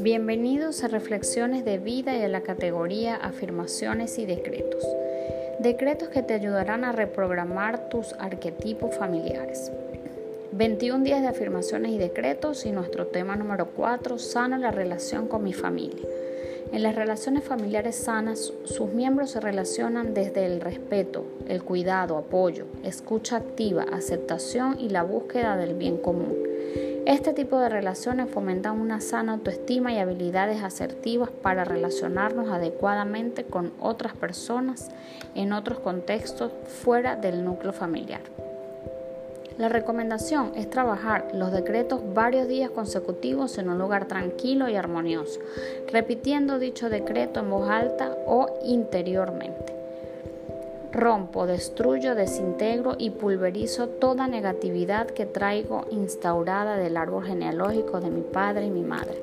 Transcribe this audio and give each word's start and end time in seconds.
Bienvenidos 0.00 0.82
a 0.82 0.88
Reflexiones 0.88 1.64
de 1.64 1.78
Vida 1.78 2.16
y 2.16 2.22
a 2.22 2.28
la 2.28 2.40
categoría 2.40 3.14
Afirmaciones 3.14 4.18
y 4.18 4.26
Decretos. 4.26 4.84
Decretos 5.60 6.08
que 6.08 6.22
te 6.22 6.34
ayudarán 6.34 6.84
a 6.84 6.90
reprogramar 6.90 7.88
tus 7.88 8.12
arquetipos 8.14 8.96
familiares. 8.96 9.70
21 10.50 11.04
días 11.04 11.22
de 11.22 11.28
afirmaciones 11.28 11.92
y 11.92 11.98
decretos 11.98 12.66
y 12.66 12.72
nuestro 12.72 13.06
tema 13.06 13.36
número 13.36 13.70
4, 13.70 14.18
sana 14.18 14.58
la 14.58 14.72
relación 14.72 15.28
con 15.28 15.44
mi 15.44 15.52
familia. 15.52 16.04
En 16.72 16.82
las 16.82 16.96
relaciones 16.96 17.44
familiares 17.44 17.94
sanas, 17.94 18.52
sus 18.64 18.92
miembros 18.92 19.30
se 19.30 19.40
relacionan 19.40 20.12
desde 20.12 20.44
el 20.44 20.60
respeto, 20.60 21.24
el 21.46 21.62
cuidado, 21.62 22.16
apoyo, 22.16 22.66
escucha 22.82 23.36
activa, 23.36 23.84
aceptación 23.92 24.80
y 24.80 24.88
la 24.88 25.04
búsqueda 25.04 25.56
del 25.56 25.74
bien 25.74 25.98
común. 25.98 26.34
Este 27.06 27.34
tipo 27.34 27.58
de 27.58 27.68
relaciones 27.68 28.30
fomentan 28.30 28.80
una 28.80 28.98
sana 29.02 29.32
autoestima 29.34 29.92
y 29.92 29.98
habilidades 29.98 30.62
asertivas 30.62 31.28
para 31.30 31.62
relacionarnos 31.62 32.48
adecuadamente 32.48 33.44
con 33.44 33.72
otras 33.78 34.16
personas 34.16 34.90
en 35.34 35.52
otros 35.52 35.80
contextos 35.80 36.50
fuera 36.82 37.16
del 37.16 37.44
núcleo 37.44 37.74
familiar. 37.74 38.22
La 39.58 39.68
recomendación 39.68 40.52
es 40.56 40.70
trabajar 40.70 41.28
los 41.34 41.52
decretos 41.52 42.00
varios 42.14 42.48
días 42.48 42.70
consecutivos 42.70 43.58
en 43.58 43.68
un 43.68 43.78
lugar 43.78 44.06
tranquilo 44.06 44.70
y 44.70 44.76
armonioso, 44.76 45.40
repitiendo 45.92 46.58
dicho 46.58 46.88
decreto 46.88 47.40
en 47.40 47.50
voz 47.50 47.68
alta 47.68 48.16
o 48.26 48.60
interiormente. 48.64 49.83
Rompo, 50.94 51.48
destruyo, 51.48 52.14
desintegro 52.14 52.94
y 52.96 53.10
pulverizo 53.10 53.88
toda 53.88 54.28
negatividad 54.28 55.08
que 55.08 55.26
traigo 55.26 55.86
instaurada 55.90 56.76
del 56.76 56.96
árbol 56.96 57.24
genealógico 57.24 58.00
de 58.00 58.10
mi 58.10 58.20
padre 58.20 58.66
y 58.66 58.70
mi 58.70 58.84
madre, 58.84 59.20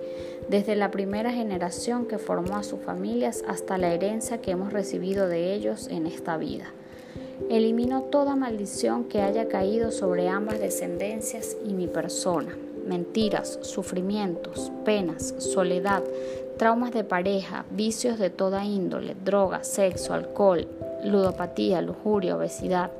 desde 0.50 0.76
la 0.76 0.92
primera 0.92 1.32
generación 1.32 2.08
que 2.08 2.18
formó 2.18 2.58
a 2.58 2.64
sus 2.64 2.82
familias 2.82 3.46
hasta 3.48 3.78
la 3.78 3.94
herencia 3.94 4.42
que 4.42 4.52
hemos 4.52 4.74
recibido 4.74 5.30
de 5.30 5.54
ellos 5.54 5.88
en 5.88 6.08
esta 6.08 6.36
vida. 6.36 6.66
Elimino 7.50 8.02
toda 8.02 8.36
maldición 8.36 9.06
que 9.06 9.22
haya 9.22 9.48
caído 9.48 9.92
sobre 9.92 10.28
ambas 10.28 10.60
descendencias 10.60 11.56
y 11.66 11.74
mi 11.74 11.88
persona. 11.88 12.54
Mentiras, 12.86 13.60
sufrimientos, 13.62 14.74
penas, 14.84 15.36
soledad, 15.38 16.04
traumas 16.62 16.92
de 16.92 17.04
pareja, 17.04 17.66
vicios 17.72 18.20
de 18.20 18.30
toda 18.30 18.64
índole, 18.64 19.16
droga, 19.16 19.64
sexo, 19.64 20.14
alcohol, 20.14 20.68
ludopatía, 21.04 21.82
lujuria, 21.82 22.38
obesidad, 22.38 22.92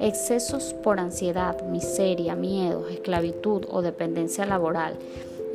excesos 0.00 0.74
por 0.82 0.98
ansiedad, 0.98 1.62
miseria, 1.62 2.34
miedo, 2.34 2.88
esclavitud 2.88 3.66
o 3.70 3.82
dependencia 3.82 4.46
laboral 4.46 4.98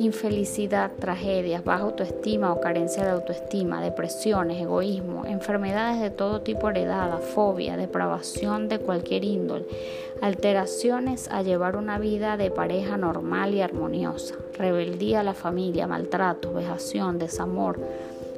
infelicidad, 0.00 0.92
tragedias, 0.98 1.62
baja 1.62 1.84
autoestima 1.84 2.52
o 2.52 2.60
carencia 2.60 3.04
de 3.04 3.10
autoestima, 3.10 3.82
depresiones, 3.82 4.60
egoísmo, 4.60 5.26
enfermedades 5.26 6.00
de 6.00 6.10
todo 6.10 6.40
tipo 6.40 6.70
heredadas, 6.70 7.22
fobia, 7.22 7.76
depravación 7.76 8.70
de 8.70 8.78
cualquier 8.78 9.24
índole, 9.24 9.66
alteraciones 10.22 11.28
a 11.28 11.42
llevar 11.42 11.76
una 11.76 11.98
vida 11.98 12.38
de 12.38 12.50
pareja 12.50 12.96
normal 12.96 13.54
y 13.54 13.60
armoniosa, 13.60 14.36
rebeldía 14.56 15.20
a 15.20 15.24
la 15.24 15.34
familia, 15.34 15.86
maltrato, 15.86 16.54
vejación, 16.54 17.18
desamor, 17.18 17.78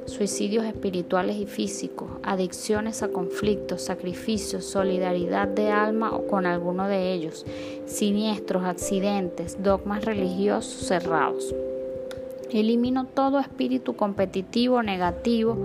suicidios 0.05 0.65
espirituales 0.65 1.37
y 1.37 1.45
físicos, 1.45 2.09
adicciones 2.23 3.03
a 3.03 3.09
conflictos, 3.09 3.81
sacrificios, 3.81 4.65
solidaridad 4.65 5.47
de 5.47 5.71
alma 5.71 6.13
o 6.13 6.27
con 6.27 6.45
alguno 6.45 6.87
de 6.87 7.13
ellos, 7.13 7.45
siniestros, 7.85 8.63
accidentes, 8.63 9.61
dogmas 9.61 10.05
religiosos 10.05 10.87
cerrados. 10.87 11.53
Elimino 12.51 13.05
todo 13.05 13.39
espíritu 13.39 13.95
competitivo 13.95 14.83
negativo 14.83 15.57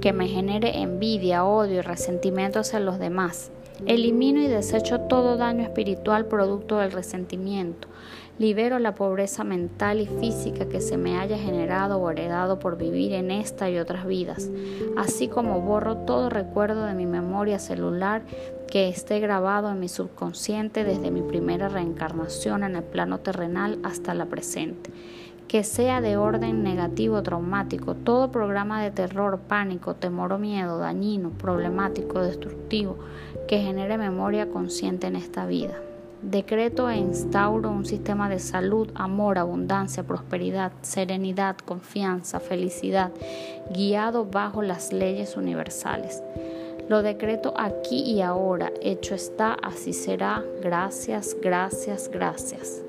que 0.00 0.12
me 0.12 0.26
genere 0.26 0.80
envidia, 0.80 1.44
odio 1.44 1.76
y 1.76 1.80
resentimiento 1.80 2.60
hacia 2.60 2.80
los 2.80 2.98
demás. 2.98 3.52
Elimino 3.86 4.40
y 4.40 4.46
desecho 4.46 5.00
todo 5.00 5.36
daño 5.36 5.62
espiritual 5.62 6.26
producto 6.26 6.78
del 6.78 6.92
resentimiento. 6.92 7.88
Libero 8.36 8.80
la 8.80 8.96
pobreza 8.96 9.44
mental 9.44 10.00
y 10.00 10.06
física 10.06 10.68
que 10.68 10.80
se 10.80 10.96
me 10.96 11.18
haya 11.18 11.38
generado 11.38 11.98
o 11.98 12.10
heredado 12.10 12.58
por 12.58 12.76
vivir 12.76 13.12
en 13.12 13.30
esta 13.30 13.70
y 13.70 13.78
otras 13.78 14.06
vidas, 14.06 14.50
así 14.96 15.28
como 15.28 15.60
borro 15.60 15.98
todo 15.98 16.30
recuerdo 16.30 16.84
de 16.84 16.94
mi 16.94 17.06
memoria 17.06 17.60
celular 17.60 18.22
que 18.66 18.88
esté 18.88 19.20
grabado 19.20 19.70
en 19.70 19.78
mi 19.78 19.88
subconsciente 19.88 20.82
desde 20.82 21.12
mi 21.12 21.22
primera 21.22 21.68
reencarnación 21.68 22.64
en 22.64 22.74
el 22.74 22.82
plano 22.82 23.20
terrenal 23.20 23.78
hasta 23.84 24.14
la 24.14 24.26
presente 24.26 24.90
que 25.46 25.62
sea 25.62 26.00
de 26.00 26.16
orden 26.16 26.64
negativo, 26.64 27.22
traumático, 27.22 27.94
todo 27.94 28.32
programa 28.32 28.82
de 28.82 28.90
terror, 28.90 29.38
pánico, 29.38 29.94
temor 29.94 30.32
o 30.32 30.38
miedo, 30.38 30.78
dañino, 30.78 31.30
problemático, 31.30 32.20
destructivo, 32.20 32.96
que 33.46 33.60
genere 33.60 33.96
memoria 33.96 34.48
consciente 34.48 35.06
en 35.06 35.14
esta 35.14 35.46
vida. 35.46 35.76
Decreto 36.24 36.88
e 36.88 36.96
instauro 36.96 37.68
un 37.68 37.84
sistema 37.84 38.30
de 38.30 38.38
salud, 38.38 38.90
amor, 38.94 39.36
abundancia, 39.36 40.04
prosperidad, 40.04 40.72
serenidad, 40.80 41.56
confianza, 41.58 42.40
felicidad, 42.40 43.12
guiado 43.70 44.24
bajo 44.24 44.62
las 44.62 44.90
leyes 44.90 45.36
universales. 45.36 46.22
Lo 46.88 47.02
decreto 47.02 47.52
aquí 47.58 48.00
y 48.00 48.22
ahora, 48.22 48.72
hecho 48.80 49.14
está, 49.14 49.52
así 49.62 49.92
será. 49.92 50.42
Gracias, 50.62 51.36
gracias, 51.42 52.10
gracias. 52.10 52.82